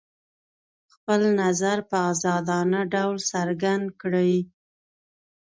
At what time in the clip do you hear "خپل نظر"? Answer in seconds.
0.93-1.77